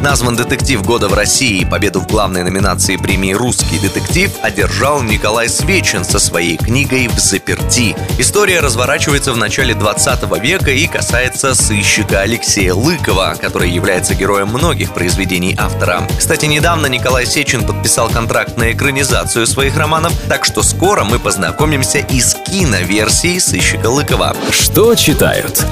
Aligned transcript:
Назван 0.00 0.34
детектив 0.34 0.82
года 0.82 1.08
в 1.08 1.14
России. 1.14 1.62
Победу 1.64 2.00
в 2.00 2.06
главной 2.06 2.42
номинации 2.42 2.96
премии 2.96 3.34
«Русский 3.34 3.78
детектив» 3.78 4.30
одержал 4.40 5.02
Николай 5.02 5.46
Свечин 5.48 6.04
со 6.04 6.18
своей 6.18 6.56
книгой 6.56 7.08
«В 7.08 7.18
заперти». 7.18 7.94
История 8.18 8.60
разворачивается 8.60 9.34
в 9.34 9.36
начале 9.36 9.74
20 9.74 10.40
века 10.42 10.70
и 10.70 10.86
касается 10.86 11.54
сыщика 11.54 12.20
Алексея 12.20 12.72
Лыкова, 12.72 13.36
который 13.38 13.70
является 13.70 14.14
героем 14.14 14.48
многих 14.48 14.94
произведений 14.94 15.54
автора. 15.58 16.08
Кстати, 16.18 16.46
недавно 16.46 16.86
Николай 16.86 17.26
Сечин 17.26 17.66
подписал 17.66 18.08
контракт 18.08 18.56
на 18.56 18.72
экранизацию 18.72 19.46
своих 19.46 19.76
романов, 19.76 20.14
так 20.28 20.46
что 20.46 20.62
скоро 20.62 21.04
мы 21.04 21.18
познакомимся 21.18 21.98
и 21.98 22.20
с 22.20 22.34
киноверсией 22.34 23.38
сыщика 23.38 23.88
Лыкова. 23.88 24.34
Что 24.50 24.94
читают? 24.94 25.62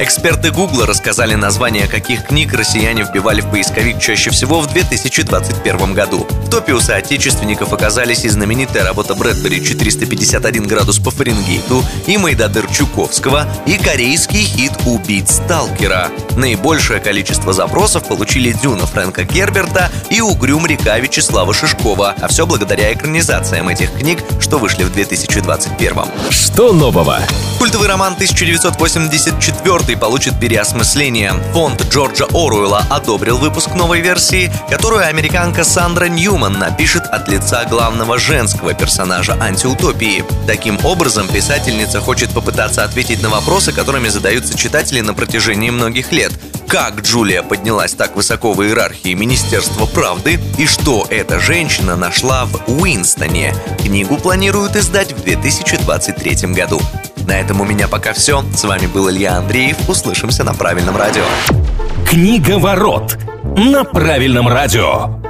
Эксперты 0.00 0.50
Гугла 0.50 0.86
рассказали 0.86 1.34
названия, 1.34 1.86
каких 1.86 2.24
книг 2.24 2.54
россияне 2.54 3.02
вбивали 3.02 3.42
в 3.42 3.50
поисковик 3.50 3.98
чаще 3.98 4.30
всего 4.30 4.62
в 4.62 4.72
2021 4.72 5.92
году. 5.92 6.26
В 6.46 6.48
топе 6.48 6.72
у 6.72 6.80
соотечественников 6.80 7.74
оказались 7.74 8.24
и 8.24 8.30
знаменитая 8.30 8.84
работа 8.84 9.14
Брэдбери 9.14 9.60
«451 9.60 10.66
градус 10.66 10.98
по 10.98 11.10
Фаренгейту», 11.10 11.84
и 12.06 12.16
Майдадыр 12.16 12.66
Чуковского, 12.68 13.46
и 13.66 13.76
корейский 13.76 14.42
хит 14.42 14.72
«Убить 14.86 15.28
Сталкера». 15.28 16.08
Наибольшее 16.34 17.00
количество 17.00 17.52
запросов 17.52 18.08
получили 18.08 18.52
«Дюна» 18.52 18.86
Фрэнка 18.86 19.24
Герберта 19.24 19.90
и 20.08 20.22
«Угрюм 20.22 20.64
река» 20.64 20.98
Вячеслава 20.98 21.52
Шишкова, 21.52 22.14
а 22.18 22.28
все 22.28 22.46
благодаря 22.46 22.90
экранизациям 22.94 23.68
этих 23.68 23.92
книг, 23.92 24.20
что 24.40 24.58
вышли 24.58 24.84
в 24.84 24.92
2021. 24.94 25.94
Что 26.30 26.72
нового? 26.72 27.20
Культовый 27.58 27.88
роман 27.88 28.14
1984 28.14 29.89
4 29.90 29.96
получит 29.98 30.38
переосмысление. 30.38 31.32
Фонд 31.52 31.82
Джорджа 31.90 32.26
Оруэлла 32.32 32.84
одобрил 32.90 33.38
выпуск 33.38 33.74
новой 33.74 34.00
версии, 34.00 34.52
которую 34.68 35.04
американка 35.04 35.64
Сандра 35.64 36.04
Ньюман 36.04 36.52
напишет 36.52 37.04
от 37.06 37.28
лица 37.28 37.64
главного 37.64 38.18
женского 38.18 38.72
персонажа 38.74 39.36
антиутопии. 39.40 40.24
Таким 40.46 40.78
образом, 40.84 41.26
писательница 41.26 42.00
хочет 42.00 42.30
попытаться 42.30 42.84
ответить 42.84 43.20
на 43.22 43.30
вопросы, 43.30 43.72
которыми 43.72 44.08
задаются 44.08 44.56
читатели 44.56 45.00
на 45.00 45.12
протяжении 45.12 45.70
многих 45.70 46.12
лет. 46.12 46.32
Как 46.68 47.00
Джулия 47.00 47.42
поднялась 47.42 47.94
так 47.94 48.14
высоко 48.14 48.52
в 48.52 48.62
иерархии 48.62 49.14
Министерства 49.14 49.86
правды 49.86 50.38
и 50.56 50.66
что 50.66 51.04
эта 51.10 51.40
женщина 51.40 51.96
нашла 51.96 52.44
в 52.44 52.80
Уинстоне. 52.80 53.56
Книгу 53.82 54.18
планируют 54.18 54.76
издать 54.76 55.12
в 55.12 55.24
2023 55.24 56.52
году. 56.54 56.80
На 57.30 57.34
этом 57.34 57.60
у 57.60 57.64
меня 57.64 57.86
пока 57.86 58.12
все. 58.12 58.42
С 58.56 58.64
вами 58.64 58.88
был 58.88 59.08
Илья 59.08 59.36
Андреев. 59.36 59.88
Услышимся 59.88 60.42
на 60.42 60.52
правильном 60.52 60.96
радио. 60.96 61.22
Книга 62.04 62.58
ворот 62.58 63.18
на 63.56 63.84
правильном 63.84 64.48
радио. 64.48 65.29